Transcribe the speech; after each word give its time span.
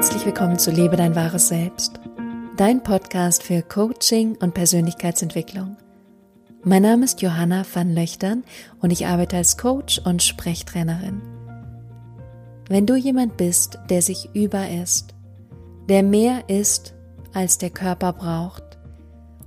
Herzlich 0.00 0.24
willkommen 0.24 0.58
zu 0.58 0.70
Lebe 0.70 0.96
dein 0.96 1.14
wahres 1.14 1.48
Selbst, 1.48 2.00
dein 2.56 2.82
Podcast 2.82 3.42
für 3.42 3.60
Coaching 3.60 4.34
und 4.36 4.54
Persönlichkeitsentwicklung. 4.54 5.76
Mein 6.64 6.84
Name 6.84 7.04
ist 7.04 7.20
Johanna 7.20 7.66
van 7.70 7.92
Löchtern 7.92 8.44
und 8.80 8.92
ich 8.92 9.06
arbeite 9.06 9.36
als 9.36 9.58
Coach 9.58 9.98
und 9.98 10.22
Sprechtrainerin. 10.22 11.20
Wenn 12.70 12.86
du 12.86 12.96
jemand 12.96 13.36
bist, 13.36 13.78
der 13.90 14.00
sich 14.00 14.30
über 14.32 14.70
isst, 14.70 15.14
der 15.90 16.02
mehr 16.02 16.48
isst, 16.48 16.94
als 17.34 17.58
der 17.58 17.68
Körper 17.68 18.14
braucht, 18.14 18.78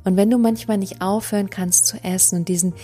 und 0.04 0.17
wenn 0.17 0.29
du 0.29 0.38
manchmal 0.38 0.77
nicht 0.77 1.01
aufhören 1.01 1.49
kannst 1.49 1.88
zu 1.88 1.97
essen 2.04 2.41
und 2.41 2.47
diesen 2.47 2.75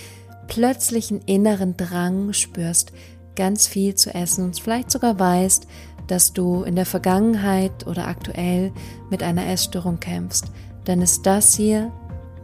plötzlichen 0.48 1.22
inneren 1.28 1.78
Drang 1.78 2.34
spürst, 2.34 2.94
ganz 3.36 3.68
viel 3.68 3.94
zu 3.94 4.12
essen 4.14 4.44
und 4.44 4.60
vielleicht 4.60 4.90
sogar 4.90 5.20
weißt, 5.20 5.68
dass 6.10 6.34
du 6.34 6.64
in 6.64 6.76
der 6.76 6.86
Vergangenheit 6.86 7.86
oder 7.88 8.08
aktuell 8.08 8.72
mit 9.10 9.24
einer 9.24 9.48
Essstörung 9.48 10.00
kämpfst, 10.00 10.46
dann 10.86 11.02
ist 11.02 11.26
das 11.26 11.56
hier 11.56 11.92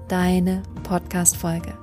deine 0.07 0.61
Podcast-Folge. 0.83 1.73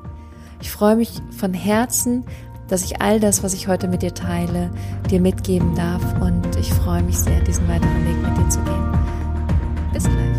Ich 0.60 0.70
freue 0.70 0.96
mich 0.96 1.20
von 1.37 1.52
Herzen, 1.52 2.24
dass 2.68 2.84
ich 2.84 3.02
all 3.02 3.18
das, 3.18 3.42
was 3.42 3.52
ich 3.52 3.66
heute 3.66 3.88
mit 3.88 4.02
dir 4.02 4.14
teile, 4.14 4.70
dir 5.10 5.20
mitgeben 5.20 5.74
darf 5.74 6.02
und 6.20 6.56
ich 6.56 6.73
freue 6.73 7.02
mich 7.02 7.18
sehr, 7.18 7.40
diesen 7.40 7.66
weiteren 7.68 8.06
Weg 8.06 8.23
mit 8.23 8.38
dir 8.38 8.48
zu 8.48 8.60
gehen. 8.60 8.92
Bis 9.92 10.04
gleich. 10.04 10.31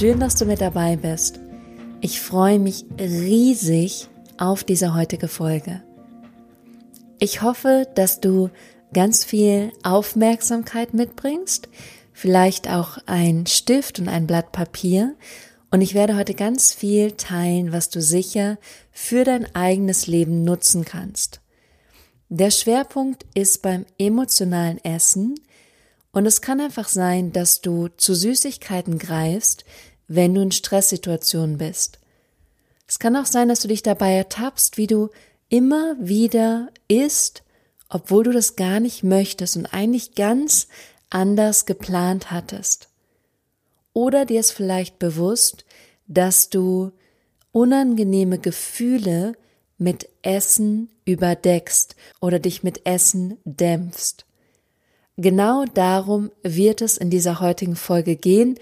Schön, 0.00 0.18
dass 0.18 0.34
du 0.34 0.46
mit 0.46 0.62
dabei 0.62 0.96
bist. 0.96 1.40
Ich 2.00 2.22
freue 2.22 2.58
mich 2.58 2.86
riesig 2.98 4.08
auf 4.38 4.64
diese 4.64 4.94
heutige 4.94 5.28
Folge. 5.28 5.82
Ich 7.18 7.42
hoffe, 7.42 7.86
dass 7.96 8.18
du 8.18 8.48
ganz 8.94 9.26
viel 9.26 9.72
Aufmerksamkeit 9.82 10.94
mitbringst, 10.94 11.68
vielleicht 12.14 12.70
auch 12.70 12.96
ein 13.04 13.44
Stift 13.46 13.98
und 13.98 14.08
ein 14.08 14.26
Blatt 14.26 14.52
Papier. 14.52 15.16
Und 15.70 15.82
ich 15.82 15.92
werde 15.92 16.16
heute 16.16 16.32
ganz 16.32 16.72
viel 16.72 17.12
teilen, 17.12 17.70
was 17.70 17.90
du 17.90 18.00
sicher 18.00 18.56
für 18.92 19.24
dein 19.24 19.54
eigenes 19.54 20.06
Leben 20.06 20.44
nutzen 20.44 20.86
kannst. 20.86 21.42
Der 22.30 22.50
Schwerpunkt 22.50 23.26
ist 23.34 23.60
beim 23.60 23.84
emotionalen 23.98 24.82
Essen 24.82 25.34
und 26.12 26.26
es 26.26 26.40
kann 26.40 26.60
einfach 26.60 26.88
sein, 26.88 27.32
dass 27.32 27.60
du 27.60 27.88
zu 27.88 28.14
Süßigkeiten 28.14 28.98
greifst, 28.98 29.64
wenn 30.12 30.34
du 30.34 30.42
in 30.42 30.50
Stresssituationen 30.50 31.56
bist. 31.56 32.00
Es 32.88 32.98
kann 32.98 33.14
auch 33.14 33.26
sein, 33.26 33.48
dass 33.48 33.60
du 33.60 33.68
dich 33.68 33.84
dabei 33.84 34.14
ertappst, 34.14 34.76
wie 34.76 34.88
du 34.88 35.10
immer 35.48 35.94
wieder 36.00 36.68
isst, 36.88 37.44
obwohl 37.88 38.24
du 38.24 38.32
das 38.32 38.56
gar 38.56 38.80
nicht 38.80 39.04
möchtest 39.04 39.56
und 39.56 39.66
eigentlich 39.66 40.16
ganz 40.16 40.66
anders 41.10 41.64
geplant 41.64 42.32
hattest. 42.32 42.88
Oder 43.92 44.26
dir 44.26 44.40
ist 44.40 44.50
vielleicht 44.50 44.98
bewusst, 44.98 45.64
dass 46.08 46.50
du 46.50 46.90
unangenehme 47.52 48.40
Gefühle 48.40 49.34
mit 49.78 50.08
Essen 50.22 50.90
überdeckst 51.04 51.94
oder 52.20 52.40
dich 52.40 52.64
mit 52.64 52.84
Essen 52.84 53.38
dämpfst. 53.44 54.26
Genau 55.16 55.66
darum 55.66 56.32
wird 56.42 56.80
es 56.80 56.96
in 56.96 57.10
dieser 57.10 57.38
heutigen 57.40 57.76
Folge 57.76 58.16
gehen 58.16 58.58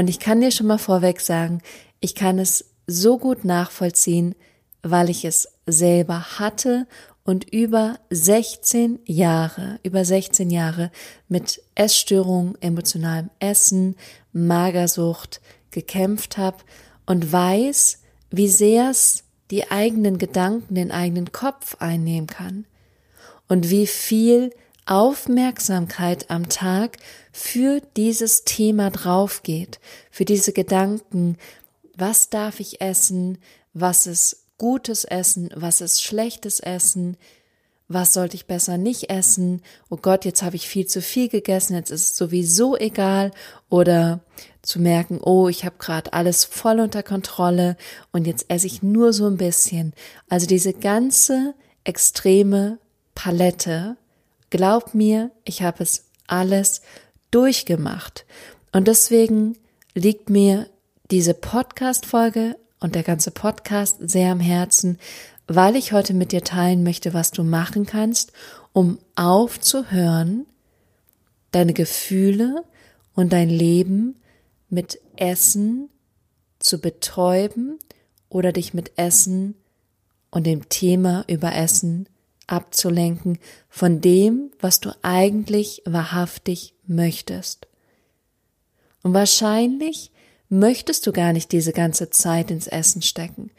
und 0.00 0.08
ich 0.08 0.18
kann 0.18 0.40
dir 0.40 0.50
schon 0.50 0.66
mal 0.66 0.78
vorweg 0.78 1.20
sagen, 1.20 1.60
ich 2.00 2.14
kann 2.14 2.38
es 2.38 2.64
so 2.86 3.18
gut 3.18 3.44
nachvollziehen, 3.44 4.34
weil 4.82 5.10
ich 5.10 5.26
es 5.26 5.46
selber 5.66 6.38
hatte 6.38 6.86
und 7.22 7.52
über 7.52 7.98
16 8.08 9.00
Jahre, 9.04 9.78
über 9.82 10.06
16 10.06 10.48
Jahre 10.48 10.90
mit 11.28 11.62
Essstörungen, 11.74 12.56
emotionalem 12.62 13.28
Essen, 13.40 13.94
Magersucht 14.32 15.42
gekämpft 15.70 16.38
habe 16.38 16.56
und 17.04 17.30
weiß, 17.30 17.98
wie 18.30 18.48
sehr 18.48 18.88
es 18.88 19.24
die 19.50 19.70
eigenen 19.70 20.16
Gedanken, 20.16 20.76
den 20.76 20.92
eigenen 20.92 21.30
Kopf 21.30 21.76
einnehmen 21.78 22.26
kann 22.26 22.64
und 23.48 23.68
wie 23.68 23.86
viel 23.86 24.50
Aufmerksamkeit 24.86 26.30
am 26.30 26.48
Tag 26.48 26.96
für 27.32 27.80
dieses 27.96 28.44
Thema 28.44 28.90
drauf 28.90 29.42
geht, 29.42 29.80
für 30.10 30.24
diese 30.24 30.52
Gedanken, 30.52 31.36
was 31.96 32.30
darf 32.30 32.60
ich 32.60 32.80
essen, 32.80 33.38
was 33.72 34.06
ist 34.06 34.46
gutes 34.58 35.04
Essen, 35.04 35.50
was 35.54 35.80
ist 35.80 36.02
schlechtes 36.02 36.60
Essen, 36.60 37.16
was 37.88 38.12
sollte 38.12 38.36
ich 38.36 38.46
besser 38.46 38.78
nicht 38.78 39.10
essen, 39.10 39.62
oh 39.88 39.96
Gott, 39.96 40.24
jetzt 40.24 40.42
habe 40.42 40.54
ich 40.54 40.68
viel 40.68 40.86
zu 40.86 41.02
viel 41.02 41.28
gegessen, 41.28 41.74
jetzt 41.74 41.90
ist 41.90 42.10
es 42.10 42.16
sowieso 42.16 42.76
egal, 42.76 43.32
oder 43.68 44.20
zu 44.62 44.80
merken, 44.80 45.18
oh, 45.20 45.48
ich 45.48 45.64
habe 45.64 45.76
gerade 45.78 46.12
alles 46.12 46.44
voll 46.44 46.78
unter 46.78 47.02
Kontrolle 47.02 47.76
und 48.12 48.26
jetzt 48.26 48.46
esse 48.48 48.68
ich 48.68 48.82
nur 48.82 49.12
so 49.12 49.26
ein 49.26 49.38
bisschen. 49.38 49.92
Also 50.28 50.46
diese 50.46 50.72
ganze 50.72 51.54
extreme 51.82 52.78
Palette 53.14 53.96
Glaub 54.50 54.94
mir, 54.94 55.30
ich 55.44 55.62
habe 55.62 55.82
es 55.82 56.06
alles 56.26 56.82
durchgemacht. 57.30 58.26
Und 58.72 58.88
deswegen 58.88 59.56
liegt 59.94 60.30
mir 60.30 60.68
diese 61.10 61.34
Podcast-Folge 61.34 62.56
und 62.80 62.94
der 62.94 63.02
ganze 63.02 63.30
Podcast 63.30 63.98
sehr 64.00 64.32
am 64.32 64.40
Herzen, 64.40 64.98
weil 65.46 65.76
ich 65.76 65.92
heute 65.92 66.14
mit 66.14 66.32
dir 66.32 66.42
teilen 66.42 66.82
möchte, 66.82 67.14
was 67.14 67.30
du 67.30 67.42
machen 67.42 67.86
kannst, 67.86 68.32
um 68.72 68.98
aufzuhören, 69.16 70.46
deine 71.50 71.72
Gefühle 71.72 72.64
und 73.14 73.32
dein 73.32 73.48
Leben 73.48 74.16
mit 74.68 75.00
Essen 75.16 75.88
zu 76.60 76.80
betäuben 76.80 77.78
oder 78.28 78.52
dich 78.52 78.74
mit 78.74 78.92
Essen 78.96 79.56
und 80.30 80.46
dem 80.46 80.68
Thema 80.68 81.24
über 81.26 81.54
Essen 81.54 82.08
abzulenken 82.50 83.38
von 83.68 84.00
dem, 84.00 84.50
was 84.60 84.80
du 84.80 84.90
eigentlich 85.02 85.82
wahrhaftig 85.84 86.74
möchtest. 86.86 87.66
Und 89.02 89.14
wahrscheinlich 89.14 90.10
möchtest 90.48 91.06
du 91.06 91.12
gar 91.12 91.32
nicht 91.32 91.52
diese 91.52 91.72
ganze 91.72 92.10
Zeit 92.10 92.50
ins 92.50 92.66
Essen 92.66 93.02
stecken. 93.02 93.50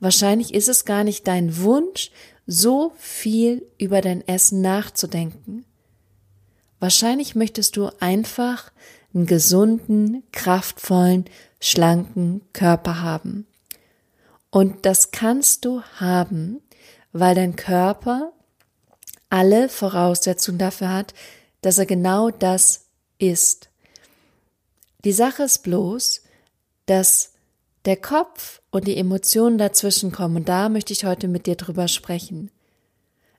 Wahrscheinlich 0.00 0.54
ist 0.54 0.68
es 0.68 0.84
gar 0.84 1.04
nicht 1.04 1.28
dein 1.28 1.58
Wunsch, 1.58 2.10
so 2.46 2.92
viel 2.96 3.64
über 3.78 4.00
dein 4.00 4.26
Essen 4.26 4.60
nachzudenken. 4.60 5.64
Wahrscheinlich 6.80 7.36
möchtest 7.36 7.76
du 7.76 7.90
einfach 8.00 8.72
einen 9.14 9.26
gesunden, 9.26 10.24
kraftvollen, 10.32 11.26
schlanken 11.60 12.40
Körper 12.52 13.00
haben. 13.00 13.46
Und 14.50 14.84
das 14.84 15.12
kannst 15.12 15.64
du 15.64 15.82
haben, 15.82 16.60
weil 17.12 17.34
dein 17.34 17.56
Körper 17.56 18.32
alle 19.30 19.68
Voraussetzungen 19.68 20.58
dafür 20.58 20.92
hat, 20.92 21.14
dass 21.60 21.78
er 21.78 21.86
genau 21.86 22.30
das 22.30 22.86
ist. 23.18 23.70
Die 25.04 25.12
Sache 25.12 25.44
ist 25.44 25.62
bloß, 25.62 26.22
dass 26.86 27.32
der 27.84 27.96
Kopf 27.96 28.60
und 28.70 28.86
die 28.86 28.96
Emotionen 28.96 29.58
dazwischen 29.58 30.12
kommen 30.12 30.36
und 30.36 30.48
da 30.48 30.68
möchte 30.68 30.92
ich 30.92 31.04
heute 31.04 31.28
mit 31.28 31.46
dir 31.46 31.56
drüber 31.56 31.88
sprechen. 31.88 32.50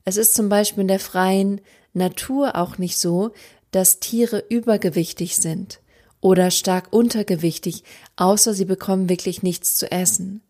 Es 0.06 0.18
ist 0.18 0.34
zum 0.34 0.50
Beispiel 0.50 0.82
in 0.82 0.88
der 0.90 1.00
freien 1.00 1.62
Natur 1.94 2.56
auch 2.56 2.78
nicht 2.78 2.98
so, 2.98 3.32
dass 3.72 4.00
Tiere 4.00 4.44
übergewichtig 4.50 5.38
sind 5.38 5.80
oder 6.20 6.52
stark 6.52 6.92
untergewichtig, 6.92 7.84
außer 8.16 8.54
sie 8.54 8.66
bekommen 8.66 9.10
wirklich 9.10 9.44
nichts 9.44 9.76
zu 9.76 9.92
essen. 9.92 10.42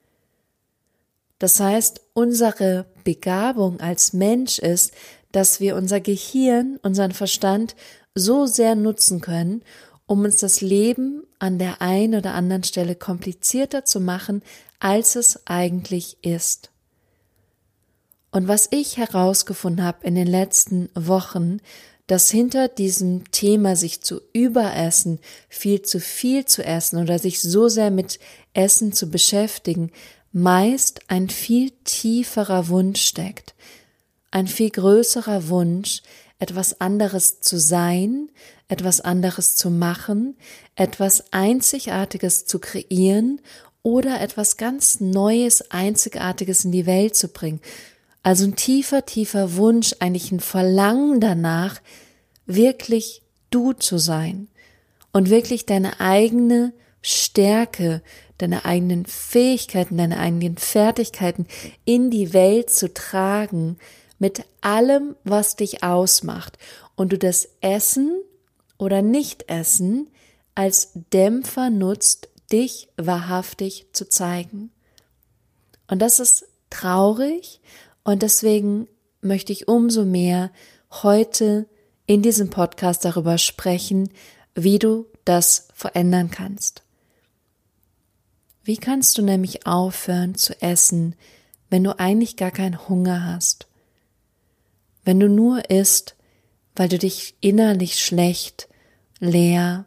Das 1.44 1.60
heißt, 1.60 2.00
unsere 2.14 2.86
Begabung 3.04 3.82
als 3.82 4.14
Mensch 4.14 4.60
ist, 4.60 4.94
dass 5.34 5.60
wir 5.60 5.76
unser 5.76 6.00
Gehirn, 6.00 6.80
unseren 6.84 7.12
Verstand 7.12 7.76
so 8.16 8.46
sehr 8.46 8.76
nutzen 8.76 9.20
können, 9.20 9.62
um 10.06 10.24
uns 10.24 10.40
das 10.40 10.62
Leben 10.62 11.24
an 11.40 11.60
der 11.60 11.82
einen 11.82 12.16
oder 12.16 12.34
anderen 12.34 12.64
Stelle 12.64 12.96
komplizierter 12.96 13.84
zu 13.84 14.00
machen, 14.00 14.42
als 14.80 15.18
es 15.18 15.46
eigentlich 15.46 16.16
ist. 16.22 16.72
Und 18.32 18.48
was 18.48 18.70
ich 18.72 18.96
herausgefunden 18.96 19.84
habe 19.84 20.08
in 20.08 20.16
den 20.16 20.28
letzten 20.28 20.88
Wochen, 20.96 21.60
dass 22.08 22.32
hinter 22.32 22.70
diesem 22.70 23.30
Thema 23.32 23.76
sich 23.76 24.00
zu 24.00 24.22
überessen, 24.32 25.20
viel 25.50 25.82
zu 25.82 26.00
viel 26.00 26.46
zu 26.46 26.64
essen 26.64 27.02
oder 27.02 27.20
sich 27.20 27.42
so 27.42 27.68
sehr 27.68 27.92
mit 27.92 28.20
Essen 28.54 28.94
zu 28.94 29.10
beschäftigen, 29.10 29.92
meist 30.34 31.02
ein 31.08 31.30
viel 31.30 31.72
tieferer 31.86 32.68
Wunsch 32.68 33.02
steckt, 33.02 33.54
ein 34.32 34.48
viel 34.48 34.72
größerer 34.72 35.48
Wunsch, 35.48 36.02
etwas 36.40 36.82
anderes 36.82 37.40
zu 37.40 37.58
sein, 37.58 38.30
etwas 38.68 39.00
anderes 39.00 39.56
zu 39.56 39.70
machen, 39.70 40.36
etwas 40.76 41.32
Einzigartiges 41.32 42.46
zu 42.46 42.60
kreieren 42.60 43.40
oder 43.84 44.20
etwas 44.20 44.58
ganz 44.58 45.00
Neues, 45.00 45.70
Einzigartiges 45.72 46.66
in 46.66 46.72
die 46.72 46.88
Welt 46.88 47.16
zu 47.16 47.28
bringen. 47.28 47.62
Also 48.24 48.46
ein 48.46 48.56
tiefer, 48.56 49.06
tiefer 49.06 49.56
Wunsch, 49.56 49.96
eigentlich 50.00 50.32
ein 50.32 50.40
Verlangen 50.40 51.20
danach, 51.20 51.80
wirklich 52.46 53.22
du 53.52 53.74
zu 53.74 54.00
sein 54.00 54.48
und 55.12 55.30
wirklich 55.30 55.66
deine 55.66 56.00
eigene 56.00 56.74
Stärke, 57.02 58.02
deine 58.44 58.66
eigenen 58.66 59.06
Fähigkeiten, 59.06 59.98
deine 59.98 60.20
eigenen 60.20 60.58
Fertigkeiten 60.58 61.48
in 61.86 62.12
die 62.12 62.34
Welt 62.34 62.70
zu 62.70 62.94
tragen 62.94 63.78
mit 64.20 64.44
allem, 64.60 65.16
was 65.24 65.56
dich 65.56 65.82
ausmacht 65.82 66.58
und 66.96 67.14
du 67.14 67.18
das 67.18 67.48
Essen 67.62 68.22
oder 68.78 69.02
Nicht-Essen 69.02 70.10
als 70.56 70.92
Dämpfer 71.14 71.70
nutzt, 71.70 72.28
dich 72.52 72.90
wahrhaftig 72.98 73.88
zu 73.94 74.10
zeigen. 74.10 74.72
Und 75.88 76.00
das 76.00 76.20
ist 76.20 76.46
traurig 76.70 77.62
und 78.04 78.24
deswegen 78.24 78.88
möchte 79.22 79.54
ich 79.54 79.70
umso 79.70 80.04
mehr 80.04 80.52
heute 80.92 81.66
in 82.06 82.22
diesem 82.22 82.50
Podcast 82.50 83.06
darüber 83.06 83.38
sprechen, 83.38 84.10
wie 84.54 84.80
du 84.80 85.06
das 85.24 85.70
verändern 85.74 86.30
kannst. 86.30 86.83
Wie 88.64 88.78
kannst 88.78 89.18
du 89.18 89.22
nämlich 89.22 89.68
aufhören 89.68 90.36
zu 90.36 90.62
essen, 90.62 91.16
wenn 91.70 91.84
du 91.84 92.00
eigentlich 92.00 92.38
gar 92.38 92.52
keinen 92.52 92.88
Hunger 92.88 93.26
hast? 93.26 93.68
Wenn 95.04 95.20
du 95.20 95.28
nur 95.28 95.70
isst, 95.70 96.16
weil 96.76 96.88
du 96.88 96.98
dich 96.98 97.36
innerlich 97.42 98.00
schlecht, 98.00 98.70
leer, 99.20 99.86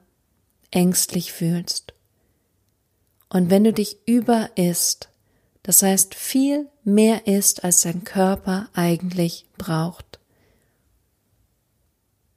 ängstlich 0.71 1.33
fühlst. 1.33 1.95
Und 3.31 3.51
wenn 3.51 3.65
du 3.65 3.73
dich 3.73 3.99
über 4.07 4.51
isst, 4.57 5.09
das 5.63 5.83
heißt 5.83 6.15
viel 6.15 6.69
mehr 6.85 7.27
isst, 7.27 7.65
als 7.65 7.83
dein 7.83 8.05
Körper 8.05 8.69
eigentlich 8.75 9.47
braucht. 9.57 10.21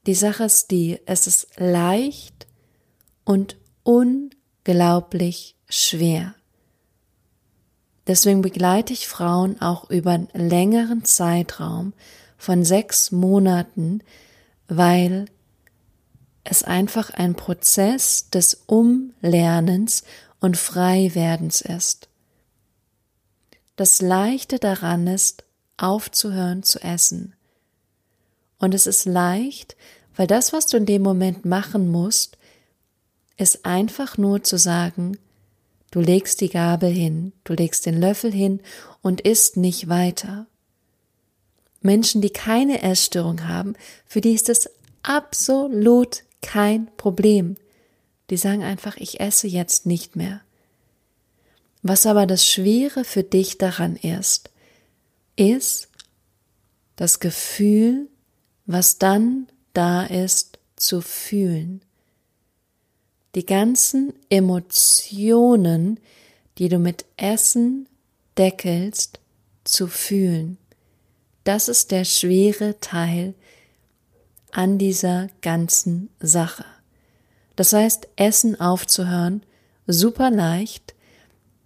Die 0.07 0.15
Sache 0.15 0.45
ist 0.45 0.71
die, 0.71 1.00
es 1.06 1.27
ist 1.27 1.59
leicht 1.59 2.47
und 3.25 3.57
unglaublich 4.69 5.56
schwer. 5.68 6.36
Deswegen 8.06 8.44
begleite 8.44 8.94
ich 8.94 9.07
Frauen 9.07 9.60
auch 9.62 9.89
über 9.89 10.12
einen 10.12 10.30
längeren 10.33 11.06
Zeitraum 11.06 11.94
von 12.38 12.63
sechs 12.63 13.12
Monaten, 13.12 14.01
weil 14.68 15.25
es 16.44 16.63
einfach 16.63 17.10
ein 17.10 17.33
Prozess 17.33 18.30
des 18.30 18.63
Umlernens 18.68 20.04
und 20.39 20.56
Freiwerdens 20.56 21.62
ist. 21.62 22.07
Das 23.75 24.01
Leichte 24.01 24.60
daran 24.60 25.07
ist, 25.07 25.45
aufzuhören 25.77 26.62
zu 26.62 26.80
essen. 26.83 27.33
Und 28.60 28.75
es 28.75 28.86
ist 28.86 29.06
leicht, 29.06 29.75
weil 30.16 30.27
das, 30.27 30.54
was 30.54 30.68
du 30.68 30.77
in 30.77 30.86
dem 30.86 31.01
Moment 31.01 31.44
machen 31.44 31.89
musst, 31.89 32.38
ist 33.39 33.65
einfach 33.65 34.18
nur 34.18 34.44
zu 34.44 34.57
sagen, 34.57 35.18
du 35.91 36.01
legst 36.01 36.41
die 36.41 36.50
Gabel 36.50 36.91
hin, 36.91 37.31
du 37.45 37.53
legst 37.53 37.86
den 37.86 38.00
Löffel 38.00 38.31
hin 38.31 38.59
und 39.01 39.21
isst 39.21 39.57
nicht 39.57 39.88
weiter. 39.88 40.45
Menschen, 41.81 42.21
die 42.21 42.31
keine 42.31 42.81
Essstörung 42.83 43.47
haben, 43.47 43.75
für 44.06 44.19
die 44.19 44.33
ist 44.33 44.50
es 44.50 44.69
absolut 45.03 46.24
kein 46.41 46.88
Problem. 46.97 47.56
Die 48.30 48.38
sagen 48.38 48.63
einfach, 48.63 48.97
ich 48.97 49.21
esse 49.21 49.47
jetzt 49.47 49.85
nicht 49.85 50.18
mehr. 50.18 50.42
Was 51.81 52.06
aber 52.06 52.27
das 52.27 52.45
Schwere 52.45 53.06
für 53.06 53.24
dich 53.24 53.57
daran 53.57 53.95
ist, 53.95 54.50
ist 55.38 55.88
das 56.97 57.21
Gefühl, 57.21 58.09
was 58.65 58.97
dann 58.97 59.47
da 59.74 60.03
ist, 60.03 60.59
zu 60.75 61.00
fühlen. 61.00 61.81
Die 63.35 63.45
ganzen 63.45 64.13
Emotionen, 64.29 65.99
die 66.57 66.69
du 66.69 66.79
mit 66.79 67.05
Essen 67.17 67.87
deckelst, 68.37 69.19
zu 69.63 69.87
fühlen. 69.87 70.57
Das 71.43 71.67
ist 71.67 71.91
der 71.91 72.05
schwere 72.05 72.79
Teil 72.79 73.33
an 74.51 74.77
dieser 74.77 75.29
ganzen 75.41 76.09
Sache. 76.19 76.65
Das 77.55 77.73
heißt, 77.73 78.07
Essen 78.15 78.59
aufzuhören, 78.59 79.43
super 79.85 80.31
leicht, 80.31 80.95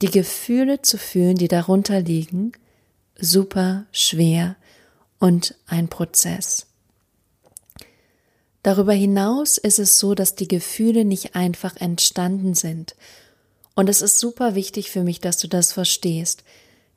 die 0.02 0.12
Gefühle 0.12 0.82
zu 0.82 0.98
fühlen, 0.98 1.36
die 1.36 1.48
darunter 1.48 2.02
liegen, 2.02 2.52
super 3.18 3.86
schwer 3.92 4.56
und 5.20 5.56
ein 5.68 5.88
Prozess. 5.88 6.68
Darüber 8.64 8.94
hinaus 8.94 9.58
ist 9.58 9.78
es 9.78 10.00
so, 10.00 10.16
dass 10.16 10.36
die 10.36 10.48
Gefühle 10.48 11.04
nicht 11.04 11.36
einfach 11.36 11.76
entstanden 11.76 12.54
sind. 12.54 12.96
Und 13.76 13.90
es 13.90 14.02
ist 14.02 14.20
super 14.20 14.56
wichtig 14.56 14.90
für 14.90 15.04
mich, 15.04 15.20
dass 15.20 15.38
du 15.38 15.48
das 15.48 15.74
verstehst. 15.74 16.44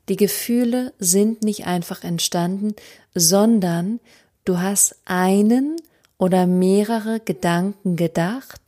Die 0.07 0.15
Gefühle 0.15 0.93
sind 0.97 1.43
nicht 1.43 1.65
einfach 1.65 2.03
entstanden, 2.03 2.75
sondern 3.13 3.99
du 4.45 4.59
hast 4.59 4.95
einen 5.03 5.75
oder 6.17 6.47
mehrere 6.47 7.19
Gedanken 7.19 7.97
gedacht 7.97 8.61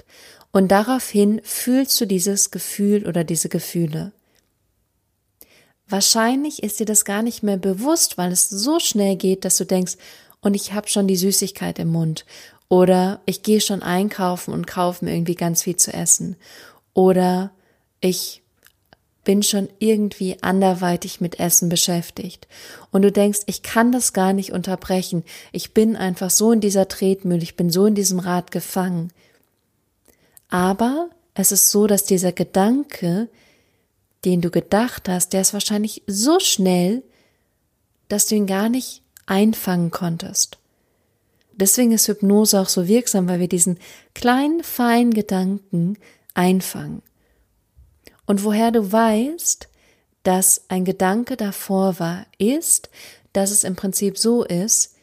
und 0.51 0.69
daraufhin 0.69 1.39
fühlst 1.43 1.99
du 2.01 2.05
dieses 2.05 2.51
Gefühl 2.51 3.07
oder 3.07 3.23
diese 3.23 3.47
Gefühle. 3.47 4.11
Wahrscheinlich 5.87 6.61
ist 6.61 6.79
dir 6.79 6.85
das 6.85 7.05
gar 7.05 7.21
nicht 7.21 7.43
mehr 7.43 7.57
bewusst, 7.57 8.17
weil 8.17 8.31
es 8.31 8.49
so 8.49 8.79
schnell 8.79 9.15
geht, 9.15 9.45
dass 9.45 9.57
du 9.57 9.65
denkst, 9.65 9.95
und 10.41 10.53
ich 10.53 10.73
habe 10.73 10.87
schon 10.87 11.07
die 11.07 11.17
Süßigkeit 11.17 11.79
im 11.79 11.89
Mund 11.89 12.25
oder 12.69 13.19
ich 13.25 13.43
gehe 13.43 13.59
schon 13.59 13.83
einkaufen 13.83 14.53
und 14.53 14.67
kaufe 14.67 15.03
mir 15.03 15.13
irgendwie 15.13 15.35
ganz 15.35 15.63
viel 15.63 15.75
zu 15.75 15.91
essen 15.91 16.37
oder 16.93 17.51
ich 17.99 18.41
bin 19.25 19.43
schon 19.43 19.69
irgendwie 19.79 20.41
anderweitig 20.41 21.21
mit 21.21 21.39
Essen 21.39 21.69
beschäftigt. 21.69 22.47
Und 22.89 23.03
du 23.03 23.11
denkst, 23.11 23.41
ich 23.45 23.61
kann 23.61 23.91
das 23.91 24.13
gar 24.13 24.33
nicht 24.33 24.53
unterbrechen. 24.53 25.23
Ich 25.51 25.73
bin 25.73 25.95
einfach 25.95 26.29
so 26.29 26.51
in 26.51 26.61
dieser 26.61 26.87
Tretmühle, 26.87 27.43
ich 27.43 27.55
bin 27.55 27.69
so 27.69 27.85
in 27.85 27.95
diesem 27.95 28.19
Rad 28.19 28.49
gefangen. 28.49 29.11
Aber 30.49 31.09
es 31.35 31.51
ist 31.51 31.69
so, 31.69 31.85
dass 31.85 32.05
dieser 32.05 32.31
Gedanke, 32.31 33.29
den 34.25 34.41
du 34.41 34.49
gedacht 34.49 35.07
hast, 35.07 35.33
der 35.33 35.41
ist 35.41 35.53
wahrscheinlich 35.53 36.01
so 36.07 36.39
schnell, 36.39 37.03
dass 38.07 38.25
du 38.25 38.35
ihn 38.35 38.47
gar 38.47 38.69
nicht 38.69 39.03
einfangen 39.27 39.91
konntest. 39.91 40.57
Deswegen 41.59 41.91
ist 41.91 42.07
Hypnose 42.07 42.59
auch 42.59 42.69
so 42.69 42.87
wirksam, 42.87 43.27
weil 43.27 43.41
wir 43.41 43.49
diesen 43.49 43.79
kleinen, 44.13 44.63
feinen 44.63 45.13
Gedanken 45.13 45.97
einfangen. 46.33 47.01
Und 48.25 48.45
woher 48.45 48.71
du 48.71 48.91
weißt, 48.91 49.67
dass 50.23 50.65
ein 50.69 50.85
Gedanke 50.85 51.35
davor 51.35 51.99
war, 51.99 52.25
ist, 52.37 52.89
dass 53.33 53.51
es 53.51 53.65
im 53.65 53.75
Prinzip 53.75 54.17
so 54.17 54.43
ist, 54.43 54.95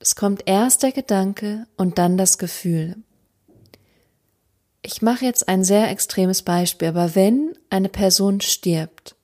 es 0.00 0.16
kommt 0.16 0.42
erst 0.46 0.82
der 0.82 0.92
Gedanke 0.92 1.66
und 1.76 1.98
dann 1.98 2.16
das 2.16 2.38
Gefühl. 2.38 2.96
Ich 4.82 5.02
mache 5.02 5.24
jetzt 5.24 5.48
ein 5.48 5.62
sehr 5.62 5.88
extremes 5.90 6.42
Beispiel, 6.42 6.88
aber 6.88 7.14
wenn 7.14 7.56
eine 7.70 7.88
Person 7.88 8.40
stirbt, 8.40 9.14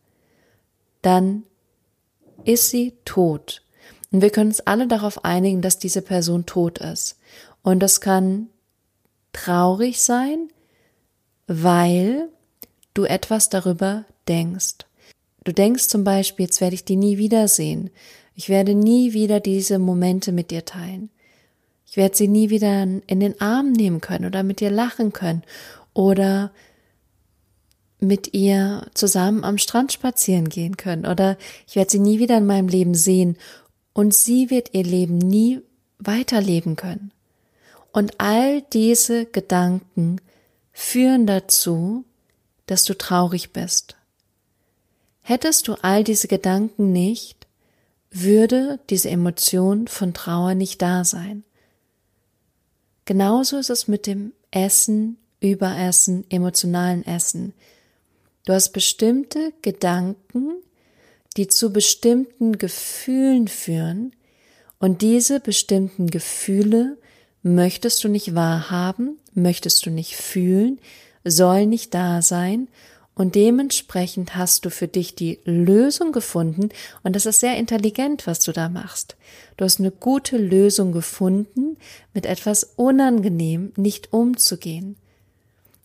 dann 1.03 1.45
ist 2.45 2.71
sie 2.71 2.93
tot. 3.05 3.64
Und 4.15 4.21
wir 4.21 4.31
können 4.31 4.51
uns 4.51 4.61
alle 4.61 4.87
darauf 4.87 5.25
einigen, 5.25 5.61
dass 5.61 5.81
diese 5.81 6.01
Person 6.01 6.47
tot 6.47 6.79
ist. 6.79 7.19
Und 7.65 7.81
das 7.81 8.01
kann 8.01 8.47
traurig 9.33 10.01
sein, 10.03 10.51
weil 11.49 12.29
du 12.95 13.07
etwas 13.07 13.49
darüber 13.49 14.05
denkst. 14.29 14.87
Du 15.43 15.51
denkst 15.51 15.89
zum 15.89 16.05
Beispiel, 16.05 16.47
jetzt 16.47 16.61
werde 16.61 16.75
ich 16.75 16.85
die 16.85 16.95
nie 16.95 17.19
wiedersehen. 17.19 17.91
Ich 18.37 18.49
werde 18.49 18.77
nie 18.77 19.15
wieder 19.15 19.41
diese 19.41 19.81
Momente 19.81 20.31
mit 20.31 20.53
dir 20.53 20.65
teilen. 20.65 21.11
Ich 21.85 21.97
werde 21.97 22.17
sie 22.17 22.29
nie 22.29 22.51
wieder 22.51 22.85
in 22.85 23.19
den 23.19 23.41
Arm 23.41 23.73
nehmen 23.73 24.01
können 24.01 24.27
oder 24.27 24.45
mit 24.45 24.61
ihr 24.61 24.71
lachen 24.71 25.13
können 25.13 25.43
oder 25.93 26.53
mit 27.99 28.33
ihr 28.33 28.87
zusammen 28.95 29.43
am 29.43 29.59
Strand 29.59 29.93
spazieren 29.93 30.49
gehen 30.49 30.77
können 30.77 31.05
oder 31.05 31.37
ich 31.67 31.75
werde 31.75 31.91
sie 31.91 31.99
nie 31.99 32.21
wieder 32.21 32.39
in 32.39 32.47
meinem 32.47 32.69
Leben 32.69 32.95
sehen 32.95 33.37
und 33.95 34.15
sie 34.15 34.51
wird 34.51 34.75
ihr 34.75 34.85
Leben 34.85 35.17
nie 35.17 35.63
weiterleben 35.99 36.77
können. 36.77 37.13
Und 37.93 38.15
all 38.19 38.61
diese 38.61 39.25
Gedanken 39.25 40.21
führen 40.73 41.27
dazu, 41.27 42.05
dass 42.67 42.85
du 42.85 42.99
traurig 42.99 43.53
bist. 43.53 43.97
Hättest 45.23 45.69
du 45.69 45.75
all 45.81 46.05
diese 46.05 46.29
Gedanken 46.29 46.93
nicht, 46.93 47.47
würde 48.11 48.79
diese 48.91 49.11
Emotion 49.11 49.89
von 49.89 50.13
Trauer 50.13 50.55
nicht 50.55 50.83
da 50.83 51.05
sein. 51.05 51.45
Genauso 53.05 53.59
ist 53.59 53.71
es 53.71 53.89
mit 53.89 54.07
dem 54.07 54.33
Essen, 54.51 55.19
Überessen, 55.41 56.25
emotionalen 56.31 57.05
Essen. 57.07 57.55
Du 58.45 58.53
hast 58.53 58.71
bestimmte 58.71 59.53
Gedanken, 59.63 60.63
die 61.37 61.49
zu 61.49 61.73
bestimmten 61.73 62.59
Gefühlen 62.59 63.49
führen, 63.49 64.13
und 64.79 65.03
diese 65.03 65.41
bestimmten 65.41 66.09
Gefühle 66.09 66.99
möchtest 67.43 68.05
du 68.05 68.09
nicht 68.09 68.35
wahrhaben, 68.35 69.19
möchtest 69.33 69.87
du 69.87 69.91
nicht 69.91 70.17
fühlen, 70.17 70.79
sollen 71.25 71.71
nicht 71.71 71.95
da 71.95 72.23
sein, 72.23 72.69
und 73.17 73.37
dementsprechend 73.37 74.35
hast 74.35 74.65
du 74.65 74.71
für 74.71 74.89
dich 74.89 75.15
die 75.15 75.39
Lösung 75.45 76.11
gefunden, 76.11 76.71
und 77.03 77.15
das 77.15 77.27
ist 77.27 77.41
sehr 77.41 77.57
intelligent, 77.57 78.27
was 78.27 78.41
du 78.41 78.53
da 78.53 78.69
machst. 78.69 79.17
Du 79.57 79.65
hast 79.65 79.79
eine 79.79 79.93
gute 79.93 80.37
Lösung 80.37 80.93
gefunden, 80.93 81.77
mit 82.13 82.27
etwas 82.27 82.73
unangenehm 82.77 83.73
nicht 83.77 84.13
umzugehen. 84.13 84.97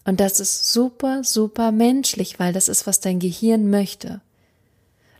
Und 0.05 0.19
das 0.19 0.39
ist 0.39 0.73
super, 0.73 1.23
super 1.23 1.71
menschlich, 1.71 2.39
weil 2.39 2.51
das 2.51 2.67
ist, 2.67 2.87
was 2.87 2.99
dein 2.99 3.19
Gehirn 3.19 3.69
möchte. 3.69 4.21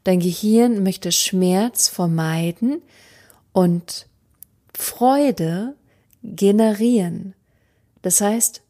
Dein 0.10 0.22
Gehirn 0.22 0.82
möchte 0.82 1.12
Schmerz 1.12 1.88
vermeiden 1.88 2.82
und 3.54 4.08
Freude 4.74 5.76
generieren. 6.24 7.36
Das 8.02 8.20
heißt, 8.20 8.64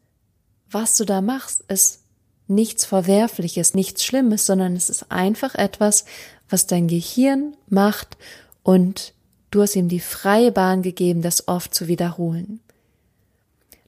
was 0.70 0.98
du 0.98 1.06
da 1.06 1.22
machst, 1.22 1.62
ist 1.70 2.02
nichts 2.50 2.84
Verwerfliches, 2.84 3.74
nichts 3.74 4.04
Schlimmes, 4.04 4.48
sondern 4.48 4.76
es 4.76 4.90
ist 4.90 5.14
einfach 5.14 5.56
etwas, 5.56 6.04
was 6.50 6.68
dein 6.68 6.90
Gehirn 6.90 7.56
macht 7.70 8.18
und 8.62 9.14
du 9.50 9.62
hast 9.62 9.78
ihm 9.78 9.88
die 9.88 10.02
freie 10.02 10.52
Bahn 10.52 10.82
gegeben, 10.82 11.22
das 11.22 11.48
oft 11.48 11.74
zu 11.74 11.88
wiederholen. 11.88 12.60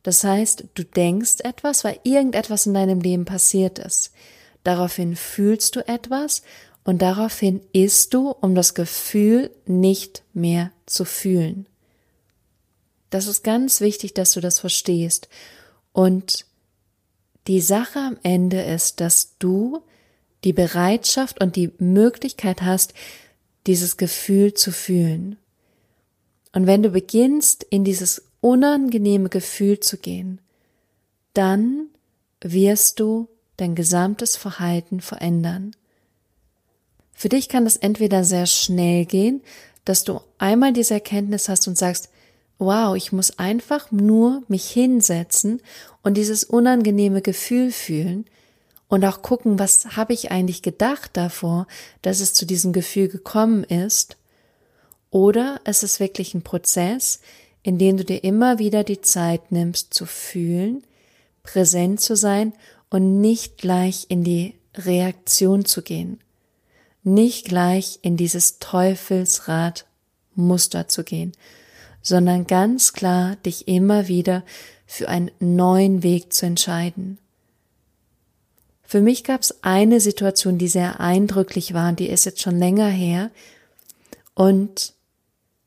Das 0.03 0.23
heißt, 0.23 0.67
du 0.73 0.85
denkst 0.85 1.41
etwas, 1.43 1.83
weil 1.83 1.99
irgendetwas 2.03 2.65
in 2.65 2.75
deinem 2.75 3.01
Leben 3.01 3.25
passiert 3.25 3.77
ist. 3.77 4.13
Daraufhin 4.63 5.17
fühlst 5.17 5.75
du 5.75 5.85
etwas 5.85 6.43
und 6.83 7.01
daraufhin 7.01 7.61
isst 7.73 8.13
du, 8.13 8.29
um 8.29 8.55
das 8.55 8.73
Gefühl 8.73 9.51
nicht 9.65 10.23
mehr 10.33 10.71
zu 10.85 11.05
fühlen. 11.05 11.67
Das 13.09 13.27
ist 13.27 13.43
ganz 13.43 13.81
wichtig, 13.81 14.13
dass 14.13 14.31
du 14.31 14.41
das 14.41 14.59
verstehst. 14.59 15.29
Und 15.93 16.45
die 17.47 17.61
Sache 17.61 17.99
am 17.99 18.17
Ende 18.23 18.61
ist, 18.61 18.99
dass 18.99 19.37
du 19.37 19.81
die 20.43 20.53
Bereitschaft 20.53 21.41
und 21.41 21.55
die 21.55 21.71
Möglichkeit 21.77 22.61
hast, 22.61 22.93
dieses 23.67 23.97
Gefühl 23.97 24.53
zu 24.53 24.71
fühlen. 24.71 25.37
Und 26.53 26.65
wenn 26.65 26.81
du 26.81 26.89
beginnst, 26.89 27.63
in 27.63 27.83
dieses 27.83 28.23
unangenehme 28.41 29.29
Gefühl 29.29 29.79
zu 29.79 29.97
gehen, 29.97 30.39
dann 31.33 31.87
wirst 32.41 32.99
du 32.99 33.27
dein 33.57 33.75
gesamtes 33.75 34.35
Verhalten 34.35 34.99
verändern. 34.99 35.75
Für 37.21 37.29
dich 37.29 37.49
kann 37.49 37.65
das 37.65 37.77
entweder 37.77 38.23
sehr 38.23 38.47
schnell 38.47 39.05
gehen, 39.05 39.43
dass 39.85 40.03
du 40.03 40.21
einmal 40.39 40.73
diese 40.73 40.95
Erkenntnis 40.95 41.49
hast 41.49 41.67
und 41.67 41.77
sagst, 41.77 42.09
wow, 42.57 42.95
ich 42.95 43.11
muss 43.11 43.37
einfach 43.37 43.91
nur 43.91 44.41
mich 44.47 44.67
hinsetzen 44.71 45.61
und 46.01 46.15
dieses 46.15 46.43
unangenehme 46.43 47.21
Gefühl 47.21 47.71
fühlen 47.71 48.25
und 48.87 49.05
auch 49.05 49.21
gucken, 49.21 49.59
was 49.59 49.95
habe 49.95 50.13
ich 50.13 50.31
eigentlich 50.31 50.63
gedacht 50.63 51.11
davor, 51.13 51.67
dass 52.01 52.21
es 52.21 52.33
zu 52.33 52.47
diesem 52.47 52.73
Gefühl 52.73 53.07
gekommen 53.07 53.65
ist. 53.65 54.17
Oder 55.11 55.61
es 55.63 55.83
ist 55.83 55.99
wirklich 55.99 56.33
ein 56.33 56.41
Prozess, 56.41 57.19
in 57.61 57.77
dem 57.77 57.97
du 57.97 58.03
dir 58.03 58.23
immer 58.23 58.57
wieder 58.57 58.83
die 58.83 59.01
Zeit 59.01 59.51
nimmst 59.51 59.93
zu 59.93 60.07
fühlen, 60.07 60.83
präsent 61.43 62.01
zu 62.01 62.15
sein 62.15 62.53
und 62.89 63.21
nicht 63.21 63.59
gleich 63.59 64.07
in 64.09 64.23
die 64.23 64.55
Reaktion 64.75 65.65
zu 65.65 65.83
gehen, 65.83 66.19
nicht 67.03 67.45
gleich 67.45 67.99
in 68.01 68.17
dieses 68.17 68.59
Teufelsrad 68.59 69.85
Muster 70.35 70.87
zu 70.87 71.03
gehen, 71.03 71.33
sondern 72.01 72.47
ganz 72.47 72.93
klar 72.93 73.35
dich 73.37 73.67
immer 73.67 74.07
wieder 74.07 74.43
für 74.85 75.07
einen 75.07 75.31
neuen 75.39 76.03
Weg 76.03 76.33
zu 76.33 76.45
entscheiden. 76.45 77.17
Für 78.83 79.01
mich 79.01 79.23
gab 79.23 79.41
es 79.41 79.63
eine 79.63 80.01
Situation, 80.01 80.57
die 80.57 80.67
sehr 80.67 80.99
eindrücklich 80.99 81.73
war, 81.73 81.89
und 81.89 81.99
die 81.99 82.09
ist 82.09 82.25
jetzt 82.25 82.41
schon 82.41 82.57
länger 82.57 82.89
her. 82.89 83.31
Und 84.33 84.93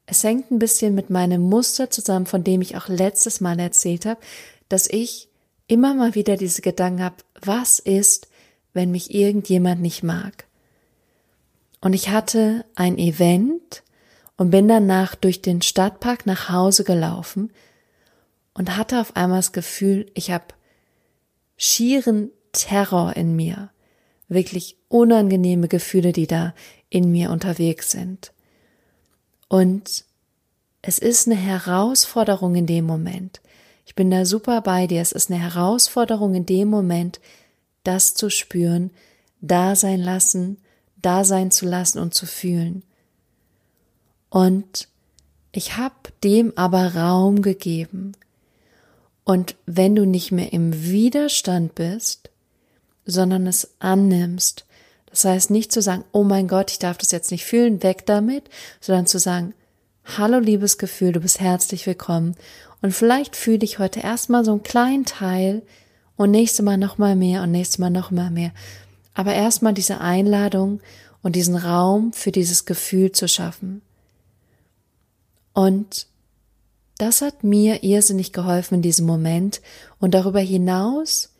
es 0.06 0.22
hängt 0.22 0.50
ein 0.50 0.58
bisschen 0.58 0.94
mit 0.94 1.08
meinem 1.08 1.40
Muster 1.40 1.88
zusammen, 1.90 2.26
von 2.26 2.44
dem 2.44 2.60
ich 2.60 2.76
auch 2.76 2.88
letztes 2.88 3.40
Mal 3.40 3.58
erzählt 3.58 4.04
habe, 4.04 4.20
dass 4.68 4.88
ich 4.90 5.28
immer 5.66 5.94
mal 5.94 6.14
wieder 6.14 6.36
diese 6.36 6.60
Gedanken 6.60 7.02
habe, 7.02 7.16
was 7.40 7.78
ist, 7.78 8.28
wenn 8.74 8.90
mich 8.90 9.14
irgendjemand 9.14 9.80
nicht 9.80 10.02
mag? 10.02 10.44
Und 11.84 11.92
ich 11.92 12.08
hatte 12.08 12.64
ein 12.76 12.96
Event 12.96 13.82
und 14.38 14.48
bin 14.48 14.68
danach 14.68 15.14
durch 15.14 15.42
den 15.42 15.60
Stadtpark 15.60 16.24
nach 16.24 16.48
Hause 16.48 16.82
gelaufen 16.82 17.52
und 18.54 18.78
hatte 18.78 19.02
auf 19.02 19.16
einmal 19.16 19.40
das 19.40 19.52
Gefühl, 19.52 20.10
ich 20.14 20.30
habe 20.30 20.46
schieren 21.58 22.30
Terror 22.52 23.14
in 23.16 23.36
mir, 23.36 23.68
wirklich 24.28 24.78
unangenehme 24.88 25.68
Gefühle, 25.68 26.12
die 26.12 26.26
da 26.26 26.54
in 26.88 27.12
mir 27.12 27.30
unterwegs 27.30 27.90
sind. 27.90 28.32
Und 29.48 30.06
es 30.80 30.98
ist 30.98 31.26
eine 31.26 31.36
Herausforderung 31.36 32.54
in 32.54 32.66
dem 32.66 32.86
Moment. 32.86 33.42
Ich 33.84 33.94
bin 33.94 34.10
da 34.10 34.24
super 34.24 34.62
bei 34.62 34.86
dir. 34.86 35.02
Es 35.02 35.12
ist 35.12 35.30
eine 35.30 35.38
Herausforderung 35.38 36.34
in 36.34 36.46
dem 36.46 36.68
Moment, 36.68 37.20
das 37.82 38.14
zu 38.14 38.30
spüren, 38.30 38.90
da 39.42 39.76
sein 39.76 40.00
lassen, 40.00 40.56
da 41.04 41.24
sein 41.24 41.50
zu 41.50 41.66
lassen 41.66 41.98
und 41.98 42.14
zu 42.14 42.26
fühlen. 42.26 42.82
Und 44.30 44.88
ich 45.52 45.76
habe 45.76 45.94
dem 46.22 46.52
aber 46.56 46.94
Raum 46.94 47.42
gegeben. 47.42 48.12
Und 49.22 49.56
wenn 49.66 49.94
du 49.94 50.04
nicht 50.04 50.32
mehr 50.32 50.52
im 50.52 50.84
Widerstand 50.84 51.74
bist, 51.74 52.30
sondern 53.06 53.46
es 53.46 53.70
annimmst, 53.78 54.66
das 55.06 55.24
heißt 55.24 55.50
nicht 55.50 55.70
zu 55.70 55.80
sagen, 55.80 56.04
oh 56.12 56.24
mein 56.24 56.48
Gott, 56.48 56.72
ich 56.72 56.80
darf 56.80 56.98
das 56.98 57.12
jetzt 57.12 57.30
nicht 57.30 57.44
fühlen, 57.44 57.82
weg 57.82 58.04
damit, 58.06 58.50
sondern 58.80 59.06
zu 59.06 59.18
sagen, 59.18 59.54
hallo 60.04 60.38
liebes 60.38 60.76
Gefühl, 60.76 61.12
du 61.12 61.20
bist 61.20 61.40
herzlich 61.40 61.86
willkommen 61.86 62.34
und 62.82 62.92
vielleicht 62.92 63.36
fühle 63.36 63.62
ich 63.62 63.78
heute 63.78 64.00
erstmal 64.00 64.44
so 64.44 64.50
einen 64.50 64.62
kleinen 64.62 65.04
Teil 65.04 65.62
und 66.16 66.30
nächste 66.30 66.62
Mal 66.62 66.76
nochmal 66.76 67.16
mehr 67.16 67.42
und 67.42 67.52
nächste 67.52 67.80
Mal 67.80 67.90
nochmal 67.90 68.30
mehr. 68.30 68.52
Aber 69.14 69.32
erstmal 69.32 69.72
diese 69.72 70.00
Einladung 70.00 70.80
und 71.22 71.36
diesen 71.36 71.56
Raum 71.56 72.12
für 72.12 72.32
dieses 72.32 72.66
Gefühl 72.66 73.12
zu 73.12 73.28
schaffen. 73.28 73.80
Und 75.52 76.08
das 76.98 77.22
hat 77.22 77.42
mir 77.42 77.82
irrsinnig 77.82 78.32
geholfen 78.32 78.76
in 78.76 78.82
diesem 78.82 79.06
Moment 79.06 79.60
und 79.98 80.14
darüber 80.14 80.40
hinaus 80.40 81.30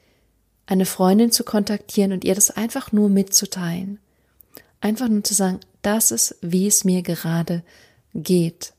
eine 0.67 0.87
Freundin 0.87 1.31
zu 1.31 1.45
kontaktieren 1.45 2.13
und 2.13 2.25
ihr 2.25 2.35
das 2.35 2.51
einfach 2.51 2.93
nur 2.93 3.09
mitzuteilen. 3.09 3.99
Einfach 4.81 5.09
nur 5.09 5.23
zu 5.23 5.35
sagen, 5.35 5.61
das 5.83 6.11
ist, 6.11 6.37
wie 6.41 6.67
es 6.67 6.85
mir 6.85 7.03
gerade 7.03 7.63
geht. 8.15 8.73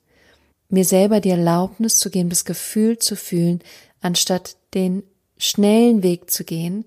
Mir 0.69 0.85
selber 0.85 1.19
die 1.19 1.29
Erlaubnis 1.29 1.97
zu 1.97 2.09
geben, 2.09 2.29
das 2.29 2.45
Gefühl 2.45 2.97
zu 2.97 3.15
fühlen, 3.15 3.61
anstatt 4.01 4.57
den 4.73 5.03
schnellen 5.37 6.01
Weg 6.01 6.31
zu 6.31 6.43
gehen, 6.43 6.85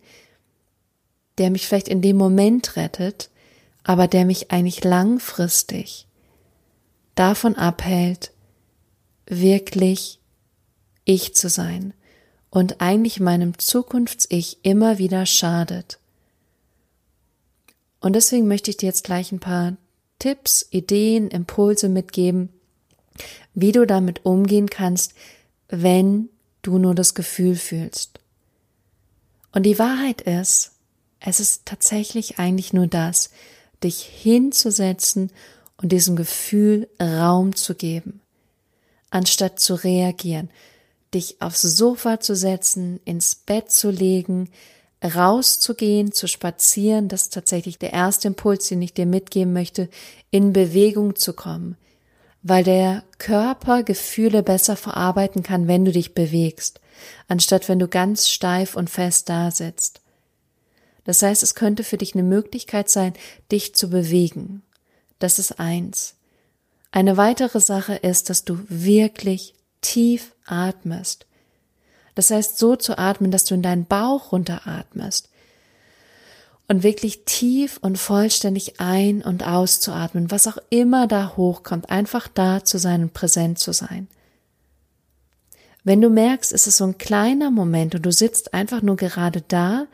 der 1.38 1.50
mich 1.50 1.66
vielleicht 1.66 1.88
in 1.88 2.02
dem 2.02 2.16
Moment 2.16 2.76
rettet, 2.76 3.30
aber 3.84 4.06
der 4.06 4.24
mich 4.24 4.50
eigentlich 4.50 4.84
langfristig 4.84 6.06
davon 7.14 7.56
abhält, 7.56 8.32
wirklich 9.26 10.20
ich 11.04 11.34
zu 11.34 11.48
sein 11.48 11.94
und 12.50 12.80
eigentlich 12.80 13.20
meinem 13.20 13.58
Zukunfts-Ich 13.58 14.58
immer 14.62 14.98
wieder 14.98 15.26
schadet. 15.26 15.98
Und 18.00 18.14
deswegen 18.14 18.46
möchte 18.46 18.70
ich 18.70 18.76
dir 18.76 18.86
jetzt 18.86 19.04
gleich 19.04 19.32
ein 19.32 19.40
paar 19.40 19.76
Tipps, 20.18 20.66
Ideen, 20.70 21.28
Impulse 21.28 21.88
mitgeben, 21.88 22.50
wie 23.54 23.72
du 23.72 23.86
damit 23.86 24.24
umgehen 24.24 24.70
kannst, 24.70 25.14
wenn 25.68 26.28
du 26.62 26.78
nur 26.78 26.94
das 26.94 27.14
Gefühl 27.14 27.56
fühlst. 27.56 28.20
Und 29.52 29.64
die 29.64 29.78
Wahrheit 29.78 30.20
ist, 30.20 30.72
es 31.20 31.40
ist 31.40 31.66
tatsächlich 31.66 32.38
eigentlich 32.38 32.72
nur 32.72 32.86
das, 32.86 33.30
dich 33.82 34.02
hinzusetzen 34.02 35.30
und 35.76 35.92
diesem 35.92 36.16
Gefühl 36.16 36.88
Raum 37.00 37.54
zu 37.54 37.74
geben 37.74 38.20
anstatt 39.10 39.58
zu 39.58 39.74
reagieren, 39.74 40.50
dich 41.14 41.40
aufs 41.40 41.62
Sofa 41.62 42.20
zu 42.20 42.34
setzen, 42.36 43.00
ins 43.04 43.34
Bett 43.34 43.70
zu 43.70 43.90
legen, 43.90 44.50
rauszugehen, 45.02 46.12
zu 46.12 46.26
spazieren, 46.26 47.08
das 47.08 47.22
ist 47.22 47.34
tatsächlich 47.34 47.78
der 47.78 47.92
erste 47.92 48.28
Impuls, 48.28 48.68
den 48.68 48.82
ich 48.82 48.94
dir 48.94 49.06
mitgeben 49.06 49.52
möchte, 49.52 49.88
in 50.30 50.52
Bewegung 50.52 51.16
zu 51.16 51.32
kommen, 51.32 51.76
weil 52.42 52.64
der 52.64 53.04
Körper 53.18 53.84
Gefühle 53.84 54.42
besser 54.42 54.76
verarbeiten 54.76 55.42
kann, 55.42 55.68
wenn 55.68 55.84
du 55.84 55.92
dich 55.92 56.14
bewegst, 56.14 56.80
anstatt 57.28 57.68
wenn 57.68 57.78
du 57.78 57.88
ganz 57.88 58.28
steif 58.28 58.76
und 58.76 58.90
fest 58.90 59.28
da 59.28 59.50
sitzt. 59.50 60.00
Das 61.08 61.22
heißt, 61.22 61.42
es 61.42 61.54
könnte 61.54 61.84
für 61.84 61.96
dich 61.96 62.12
eine 62.12 62.22
Möglichkeit 62.22 62.90
sein, 62.90 63.14
dich 63.50 63.74
zu 63.74 63.88
bewegen. 63.88 64.60
Das 65.18 65.38
ist 65.38 65.58
eins. 65.58 66.16
Eine 66.90 67.16
weitere 67.16 67.60
Sache 67.60 67.94
ist, 67.94 68.28
dass 68.28 68.44
du 68.44 68.58
wirklich 68.68 69.54
tief 69.80 70.34
atmest. 70.44 71.24
Das 72.14 72.30
heißt, 72.30 72.58
so 72.58 72.76
zu 72.76 72.98
atmen, 72.98 73.30
dass 73.30 73.44
du 73.44 73.54
in 73.54 73.62
deinen 73.62 73.86
Bauch 73.86 74.32
runteratmest 74.32 75.30
und 76.68 76.82
wirklich 76.82 77.24
tief 77.24 77.78
und 77.80 77.96
vollständig 77.96 78.78
ein- 78.78 79.22
und 79.22 79.46
auszuatmen, 79.46 80.30
was 80.30 80.46
auch 80.46 80.58
immer 80.68 81.06
da 81.06 81.38
hochkommt, 81.38 81.88
einfach 81.88 82.28
da 82.28 82.62
zu 82.62 82.76
sein 82.76 83.04
und 83.04 83.14
präsent 83.14 83.58
zu 83.58 83.72
sein. 83.72 84.08
Wenn 85.84 86.02
du 86.02 86.10
merkst, 86.10 86.52
es 86.52 86.66
ist 86.66 86.76
so 86.76 86.84
ein 86.84 86.98
kleiner 86.98 87.50
Moment 87.50 87.94
und 87.94 88.04
du 88.04 88.12
sitzt 88.12 88.52
einfach 88.52 88.82
nur 88.82 88.96
gerade 88.96 89.40
da 89.48 89.86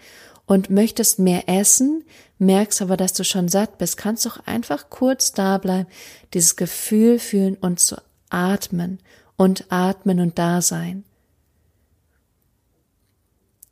und 0.47 0.71
möchtest 0.71 1.19
mehr 1.19 1.49
essen, 1.49 2.05
merkst 2.39 2.83
aber, 2.83 2.97
dass 2.97 3.13
du 3.13 3.25
schon 3.25 3.49
satt 3.49 3.79
bist, 3.79 3.97
kannst 3.97 4.25
du 4.25 4.31
auch 4.31 4.47
einfach 4.47 4.91
kurz 4.91 5.33
da 5.33 5.59
bleiben, 5.59 5.89
dieses 6.33 6.57
Gefühl 6.57 7.19
fühlen 7.19 7.57
und 7.57 7.81
zu 7.81 7.97
atmen 8.31 8.99
und 9.37 9.67
atmen 9.71 10.21
und 10.21 10.39
da 10.39 10.61
sein. 10.61 11.05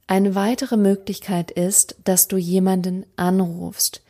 Eine 0.07 0.35
weitere 0.35 0.77
Möglichkeit 0.77 1.51
ist, 1.51 1.97
dass 2.05 2.29
du 2.29 2.37
jemanden 2.37 3.07
anrufst, 3.17 4.03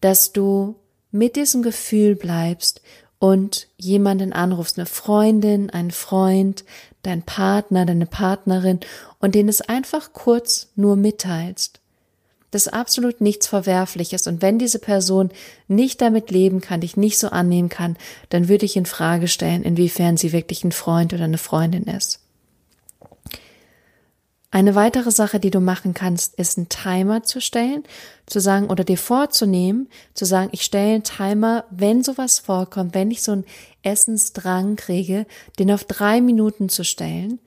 dass 0.00 0.32
du 0.32 0.76
mit 1.10 1.36
diesem 1.36 1.62
Gefühl 1.62 2.16
bleibst 2.16 2.80
und 3.18 3.68
jemanden 3.76 4.32
anrufst, 4.32 4.78
eine 4.78 4.86
Freundin, 4.86 5.70
ein 5.70 5.90
Freund, 5.90 6.64
dein 7.02 7.22
Partner, 7.22 7.84
deine 7.84 8.06
Partnerin 8.06 8.80
und 9.18 9.34
den 9.34 9.48
es 9.48 9.60
einfach 9.60 10.12
kurz 10.12 10.68
nur 10.76 10.96
mitteilst. 10.96 11.80
Das 12.50 12.66
ist 12.66 12.72
absolut 12.72 13.20
nichts 13.20 13.46
Verwerfliches 13.46 14.26
und 14.26 14.40
wenn 14.40 14.58
diese 14.58 14.78
Person 14.78 15.30
nicht 15.66 16.00
damit 16.00 16.30
leben 16.30 16.60
kann, 16.60 16.80
dich 16.80 16.96
nicht 16.96 17.18
so 17.18 17.28
annehmen 17.28 17.68
kann, 17.68 17.96
dann 18.30 18.48
würde 18.48 18.64
ich 18.64 18.76
in 18.76 18.86
Frage 18.86 19.28
stellen, 19.28 19.62
inwiefern 19.62 20.16
sie 20.16 20.32
wirklich 20.32 20.64
ein 20.64 20.72
Freund 20.72 21.12
oder 21.12 21.24
eine 21.24 21.38
Freundin 21.38 21.84
ist. 21.84 22.20
Eine 24.50 24.74
weitere 24.74 25.10
Sache, 25.10 25.40
die 25.40 25.50
du 25.50 25.60
machen 25.60 25.92
kannst, 25.92 26.36
ist 26.36 26.56
einen 26.56 26.70
Timer 26.70 27.22
zu 27.22 27.38
stellen, 27.38 27.84
zu 28.24 28.40
sagen 28.40 28.68
oder 28.70 28.82
dir 28.82 28.96
vorzunehmen, 28.96 29.88
zu 30.14 30.24
sagen, 30.24 30.48
ich 30.52 30.62
stelle 30.62 30.94
einen 30.94 31.02
Timer, 31.02 31.64
wenn 31.70 32.02
sowas 32.02 32.38
vorkommt, 32.38 32.94
wenn 32.94 33.10
ich 33.10 33.22
so 33.22 33.32
einen 33.32 33.44
Essensdrang 33.82 34.76
kriege, 34.76 35.26
den 35.58 35.70
auf 35.70 35.84
drei 35.84 36.22
Minuten 36.22 36.70
zu 36.70 36.82
stellen 36.82 37.40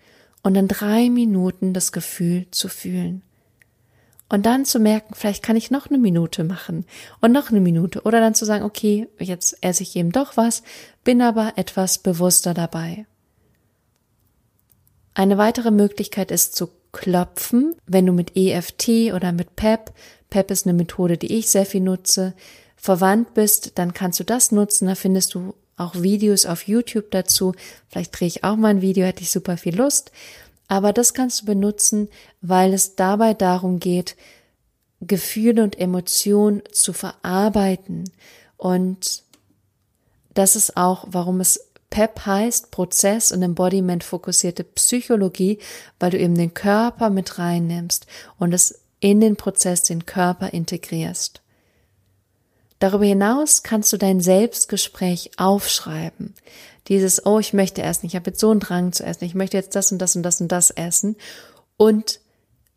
und 0.44 0.54
dann 0.54 0.68
drei 0.68 1.10
Minuten 1.10 1.74
das 1.74 1.92
Gefühl 1.92 2.46
zu 2.52 2.68
fühlen. 2.68 3.24
Und 4.32 4.46
dann 4.46 4.64
zu 4.64 4.80
merken, 4.80 5.14
vielleicht 5.14 5.44
kann 5.44 5.58
ich 5.58 5.72
noch 5.72 5.88
eine 5.88 5.98
Minute 5.98 6.46
machen 6.46 6.86
und 7.20 7.34
noch 7.34 7.50
eine 7.50 7.60
Minute 7.60 8.04
oder 8.04 8.22
dann 8.22 8.34
zu 8.34 8.46
sagen, 8.46 8.64
okay, 8.64 9.10
jetzt 9.20 9.58
esse 9.60 9.84
ich 9.84 9.94
eben 9.98 10.14
doch 10.14 10.38
was, 10.38 10.64
bin 11.04 11.22
aber 11.22 11.52
etwas 11.58 11.98
bewusster 11.98 12.54
dabei. 12.54 13.06
Eine 15.14 15.38
weitere 15.38 15.70
Möglichkeit 15.70 16.32
ist 16.32 16.56
zu 16.56 16.70
klopfen, 16.94 17.76
wenn 17.88 18.06
du 18.06 18.14
mit 18.14 18.38
EFT 18.38 19.12
oder 19.14 19.34
mit 19.34 19.58
PEP, 19.58 19.92
PEP 20.30 20.52
ist 20.52 20.66
eine 20.66 20.76
Methode, 20.76 21.18
die 21.18 21.38
ich 21.38 21.50
sehr 21.50 21.66
viel 21.66 21.82
nutze, 21.82 22.34
verwandt 22.78 23.34
bist, 23.34 23.78
dann 23.80 23.94
kannst 23.94 24.22
du 24.22 24.24
das 24.24 24.54
nutzen, 24.54 24.88
da 24.88 24.96
findest 24.96 25.34
du 25.34 25.56
auch 25.76 25.96
Videos 25.96 26.46
auf 26.46 26.70
YouTube 26.70 27.12
dazu. 27.12 27.54
Vielleicht 27.90 28.18
drehe 28.18 28.30
ich 28.30 28.46
auch 28.46 28.56
mal 28.56 28.70
ein 28.70 28.82
Video, 28.82 29.06
hätte 29.06 29.24
ich 29.24 29.32
super 29.32 29.58
viel 29.58 29.76
Lust. 29.76 30.14
Aber 30.72 30.94
das 30.94 31.14
kannst 31.14 31.42
du 31.42 31.46
benutzen, 31.48 32.08
weil 32.40 32.74
es 32.74 32.96
dabei 32.96 33.34
darum 33.34 33.82
geht, 33.82 34.16
Gefühle 35.02 35.64
und 35.64 35.78
Emotionen 35.78 36.64
zu 36.72 36.94
verarbeiten. 36.94 38.10
Und 38.56 39.24
das 40.34 40.56
ist 40.56 40.78
auch, 40.78 41.04
warum 41.10 41.42
es 41.42 41.60
PEP 41.90 42.26
heißt 42.26 42.72
Prozess- 42.72 43.34
und 43.34 43.44
Embodiment 43.44 44.06
fokussierte 44.06 44.64
Psychologie, 44.64 45.60
weil 46.00 46.12
du 46.12 46.18
eben 46.18 46.36
den 46.36 46.54
Körper 46.54 47.10
mit 47.10 47.38
reinnimmst 47.38 48.08
und 48.40 48.54
es 48.54 48.80
in 49.02 49.20
den 49.20 49.36
Prozess 49.36 49.84
den 49.84 50.06
Körper 50.06 50.54
integrierst. 50.54 51.42
Darüber 52.80 53.06
hinaus 53.06 53.62
kannst 53.62 53.92
du 53.92 53.98
dein 53.98 54.22
Selbstgespräch 54.22 55.32
aufschreiben. 55.36 56.34
Dieses, 56.88 57.26
oh, 57.26 57.40
ich 57.40 57.54
möchte 57.54 57.82
essen, 57.84 58.06
ich 58.06 58.16
habe 58.16 58.32
jetzt 58.32 58.40
so 58.40 58.50
einen 58.50 58.60
Drang 58.60 58.92
zu 58.92 59.04
essen, 59.04 59.24
ich 59.24 59.36
möchte 59.36 59.58
jetzt 59.58 59.76
das 59.76 59.92
und 59.92 60.00
das 60.00 60.16
und 60.16 60.24
das 60.24 60.42
und 60.42 60.52
das 60.52 60.72
essen. 60.72 61.16
Und 61.78 62.20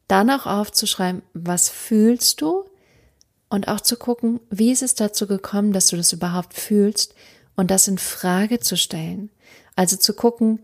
dann 0.09 0.31
auch 0.31 0.47
aufzuschreiben, 0.47 1.23
was 1.33 1.69
fühlst 1.69 2.41
du? 2.41 2.65
Und 3.49 3.69
auch 3.69 3.81
zu 3.81 3.97
gucken, 3.97 4.41
wie 4.51 4.73
ist 4.73 4.83
es 4.83 4.95
dazu 4.95 5.27
gekommen, 5.27 5.73
dass 5.73 5.87
du 5.87 5.97
das 5.97 6.13
überhaupt 6.13 6.55
fühlst? 6.55 7.15
und 7.57 7.71
das 7.71 7.89
in 7.89 7.99
Frage 7.99 8.61
zu 8.61 8.77
stellen. 8.77 9.31
Also 9.77 9.97
zu 9.97 10.15
gucken, 10.15 10.61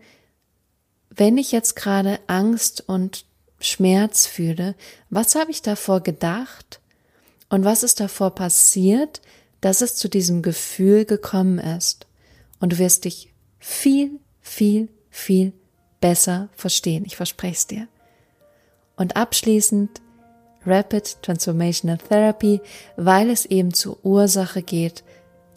wenn 1.09 1.37
ich 1.37 1.51
jetzt 1.51 1.75
gerade 1.75 2.19
Angst 2.27 2.83
und 2.87 3.25
Schmerz 3.59 4.25
fühle, 4.25 4.75
was 5.09 5.35
habe 5.35 5.51
ich 5.51 5.61
davor 5.61 6.01
gedacht 6.01 6.79
und 7.49 7.63
was 7.63 7.83
ist 7.83 7.99
davor 7.99 8.33
passiert, 8.33 9.21
dass 9.59 9.81
es 9.81 9.95
zu 9.95 10.09
diesem 10.09 10.41
Gefühl 10.41 11.05
gekommen 11.05 11.59
ist. 11.59 12.07
Und 12.59 12.73
du 12.73 12.77
wirst 12.77 13.05
dich 13.05 13.30
viel, 13.61 14.19
viel, 14.41 14.89
viel 15.09 15.53
besser 16.01 16.49
verstehen. 16.53 17.05
Ich 17.05 17.15
verspreche 17.15 17.53
es 17.53 17.67
dir. 17.67 17.87
Und 18.97 19.15
abschließend 19.15 20.01
Rapid 20.65 21.21
Transformational 21.21 21.97
Therapy, 21.97 22.59
weil 22.97 23.29
es 23.29 23.45
eben 23.45 23.73
zur 23.73 24.03
Ursache 24.03 24.61
geht, 24.61 25.03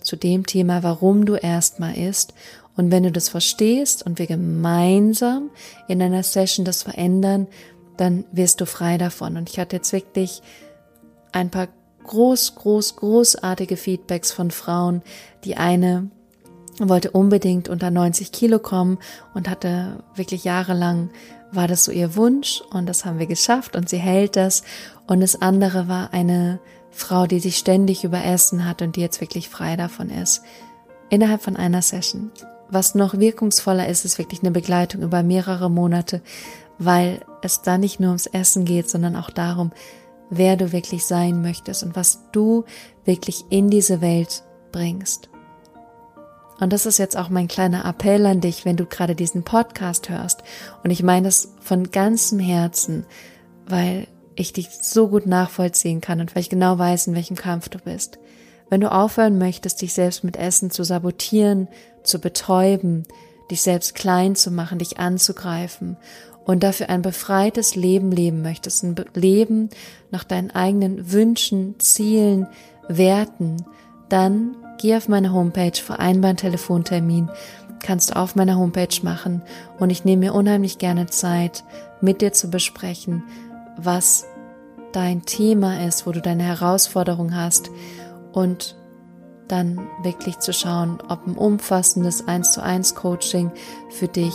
zu 0.03 0.17
dem 0.17 0.47
Thema, 0.47 0.83
warum 0.83 1.25
du 1.25 1.35
erstmal 1.35 1.97
isst. 1.97 2.35
Und 2.77 2.91
wenn 2.91 3.05
du 3.05 3.13
das 3.13 3.29
verstehst 3.29 4.05
und 4.05 4.19
wir 4.19 4.27
gemeinsam 4.27 5.51
in 5.89 6.03
einer 6.03 6.23
Session 6.23 6.65
das 6.65 6.83
verändern, 6.83 7.47
dann 7.97 8.25
wirst 8.33 8.61
du 8.61 8.67
frei 8.67 8.99
davon. 8.99 9.37
Und 9.37 9.49
ich 9.49 9.59
hatte 9.59 9.77
jetzt 9.77 9.93
wirklich 9.93 10.43
ein 11.33 11.51
paar 11.51 11.69
groß, 12.05 12.57
groß, 12.57 12.97
großartige 12.97 13.77
Feedbacks 13.77 14.31
von 14.31 14.51
Frauen. 14.51 15.03
Die 15.45 15.57
eine 15.57 16.11
wollte 16.81 17.11
unbedingt 17.11 17.69
unter 17.69 17.91
90 17.91 18.33
Kilo 18.33 18.59
kommen 18.59 18.99
und 19.33 19.49
hatte 19.49 20.03
wirklich 20.15 20.45
jahrelang 20.45 21.11
war 21.53 21.69
das 21.69 21.85
so 21.85 21.93
ihr 21.93 22.17
Wunsch 22.17 22.63
und 22.71 22.87
das 22.87 23.05
haben 23.05 23.19
wir 23.19 23.27
geschafft 23.27 23.77
und 23.77 23.89
sie 23.89 23.99
hält 23.99 24.37
das. 24.37 24.63
Und 25.07 25.21
das 25.21 25.41
andere 25.41 25.89
war 25.89 26.13
eine 26.13 26.61
Frau, 26.91 27.27
die 27.27 27.41
sich 27.41 27.57
ständig 27.57 28.05
überessen 28.05 28.65
hat 28.65 28.83
und 28.83 28.97
die 28.97 29.01
jetzt 29.01 29.21
wirklich 29.21 29.49
frei 29.49 29.77
davon 29.77 30.11
ist. 30.11 30.43
Innerhalb 31.11 31.43
von 31.43 31.57
einer 31.57 31.83
Session. 31.83 32.31
Was 32.71 32.95
noch 32.95 33.19
wirkungsvoller 33.19 33.89
ist, 33.89 34.05
ist 34.05 34.19
wirklich 34.19 34.43
eine 34.43 34.51
Begleitung 34.51 35.03
über 35.03 35.23
mehrere 35.23 35.71
Monate, 35.71 36.23
weil 36.79 37.21
es 37.43 37.63
da 37.63 37.79
nicht 37.79 38.01
nur 38.01 38.09
ums 38.09 38.27
Essen 38.27 38.65
geht, 38.65 38.89
sondern 38.89 39.17
auch 39.17 39.31
darum, 39.31 39.71
wer 40.31 40.57
du 40.57 40.73
wirklich 40.73 41.05
sein 41.05 41.43
möchtest 41.43 41.83
und 41.83 41.95
was 41.95 42.31
du 42.33 42.65
wirklich 43.05 43.45
in 43.51 43.71
diese 43.71 44.01
Welt 44.01 44.43
bringst. 44.73 45.29
Und 46.61 46.73
das 46.73 46.87
ist 46.87 46.99
jetzt 46.99 47.17
auch 47.17 47.29
mein 47.29 47.49
kleiner 47.49 47.85
Appell 47.85 48.25
an 48.27 48.41
dich, 48.41 48.65
wenn 48.65 48.77
du 48.77 48.87
gerade 48.87 49.15
diesen 49.15 49.43
Podcast 49.43 50.09
hörst. 50.09 50.43
Und 50.83 50.91
ich 50.91 51.03
meine 51.03 51.27
das 51.27 51.53
von 51.61 51.91
ganzem 51.91 52.39
Herzen, 52.39 53.07
weil 53.67 54.07
ich 54.37 54.53
dich 54.53 54.69
so 54.71 55.09
gut 55.09 55.27
nachvollziehen 55.27 56.01
kann 56.01 56.21
und 56.21 56.35
weil 56.35 56.43
ich 56.43 56.51
genau 56.51 56.79
weiß, 56.79 57.09
in 57.09 57.15
welchem 57.15 57.37
Kampf 57.37 57.69
du 57.69 57.79
bist. 57.79 58.19
Wenn 58.71 58.81
du 58.81 58.91
aufhören 58.91 59.39
möchtest, 59.39 59.83
dich 59.83 59.95
selbst 59.95 60.25
mit 60.25 60.37
Essen 60.37 60.71
zu 60.71 60.85
sabotieren, 60.85 61.69
zu 62.03 62.19
betäuben, 62.19 63.05
dich 63.51 63.63
selbst 63.63 63.95
klein 63.95 64.37
zu 64.37 64.51
machen, 64.51 64.79
dich 64.79 64.99
anzugreifen 64.99 65.97
und 66.45 66.63
dafür 66.63 66.89
ein 66.89 67.03
befreites 67.03 67.75
Leben 67.77 68.11
leben 68.11 68.43
möchtest, 68.43 68.83
ein 68.85 68.97
Leben 69.15 69.71
nach 70.11 70.25
deinen 70.25 70.51
eigenen 70.51 71.13
Wünschen, 71.13 71.79
Zielen, 71.79 72.47
Werten, 72.89 73.65
dann 74.09 74.57
geh 74.79 74.97
auf 74.97 75.09
meine 75.09 75.33
Homepage, 75.33 75.77
vereinbar 75.81 76.31
einen 76.31 76.39
Telefontermin, 76.39 77.31
kannst 77.83 78.11
du 78.11 78.17
auf 78.17 78.35
meiner 78.35 78.57
Homepage 78.57 79.03
machen. 79.03 79.43
Und 79.79 79.91
ich 79.91 80.05
nehme 80.05 80.27
mir 80.27 80.35
unheimlich 80.35 80.79
gerne 80.79 81.07
Zeit, 81.07 81.65
mit 82.01 82.21
dir 82.21 82.33
zu 82.33 82.49
besprechen, 82.49 83.23
was 83.77 84.27
dein 84.93 85.23
Thema 85.23 85.87
ist, 85.87 86.07
wo 86.07 86.13
du 86.13 86.21
deine 86.21 86.45
Herausforderung 86.45 87.35
hast. 87.35 87.71
Und 88.33 88.77
dann 89.49 89.79
wirklich 90.03 90.39
zu 90.39 90.53
schauen, 90.53 90.99
ob 91.09 91.27
ein 91.27 91.37
umfassendes 91.37 92.27
1 92.27 92.53
zu 92.53 92.63
1 92.63 92.95
Coaching 92.95 93.53
für 93.91 94.09
dich 94.09 94.35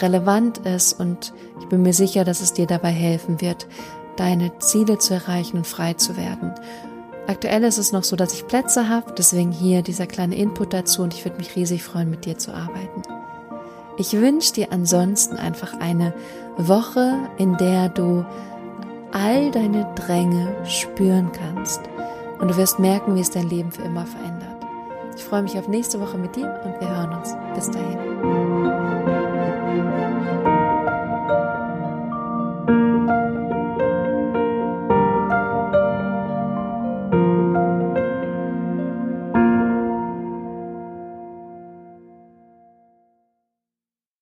relevant 0.00 0.58
ist. 0.58 0.98
Und 0.98 1.32
ich 1.60 1.66
bin 1.66 1.82
mir 1.82 1.92
sicher, 1.92 2.24
dass 2.24 2.40
es 2.40 2.52
dir 2.52 2.66
dabei 2.66 2.90
helfen 2.90 3.40
wird, 3.40 3.66
deine 4.16 4.58
Ziele 4.58 4.98
zu 4.98 5.14
erreichen 5.14 5.58
und 5.58 5.66
frei 5.66 5.94
zu 5.94 6.16
werden. 6.16 6.52
Aktuell 7.26 7.64
ist 7.64 7.78
es 7.78 7.92
noch 7.92 8.04
so, 8.04 8.14
dass 8.14 8.32
ich 8.32 8.46
Plätze 8.46 8.88
habe, 8.88 9.12
deswegen 9.16 9.50
hier 9.50 9.82
dieser 9.82 10.06
kleine 10.06 10.36
Input 10.36 10.72
dazu 10.72 11.02
und 11.02 11.12
ich 11.12 11.24
würde 11.24 11.38
mich 11.38 11.56
riesig 11.56 11.82
freuen, 11.82 12.08
mit 12.08 12.24
dir 12.24 12.38
zu 12.38 12.52
arbeiten. 12.52 13.02
Ich 13.98 14.12
wünsche 14.12 14.52
dir 14.52 14.72
ansonsten 14.72 15.36
einfach 15.36 15.78
eine 15.80 16.14
Woche, 16.56 17.14
in 17.38 17.56
der 17.56 17.88
du 17.88 18.24
all 19.12 19.50
deine 19.50 19.92
Dränge 19.94 20.54
spüren 20.66 21.32
kannst 21.32 21.80
und 22.38 22.48
du 22.48 22.56
wirst 22.56 22.78
merken, 22.78 23.14
wie 23.14 23.20
es 23.20 23.30
dein 23.30 23.48
Leben 23.48 23.72
für 23.72 23.82
immer 23.82 24.06
verändert. 24.06 24.56
Ich 25.16 25.24
freue 25.24 25.42
mich 25.42 25.58
auf 25.58 25.66
nächste 25.66 26.00
Woche 26.00 26.18
mit 26.18 26.36
dir 26.36 26.60
und 26.64 26.80
wir 26.80 26.88
hören 26.88 27.18
uns. 27.18 27.34
Bis 27.54 27.70
dahin. 27.70 28.75